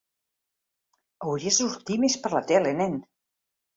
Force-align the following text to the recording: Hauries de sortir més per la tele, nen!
Hauries 1.27 1.61
de 1.61 1.67
sortir 1.73 1.99
més 2.07 2.17
per 2.25 2.33
la 2.37 2.45
tele, 2.53 2.77
nen! 2.81 2.97